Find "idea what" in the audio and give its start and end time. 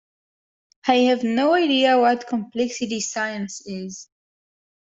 1.53-2.25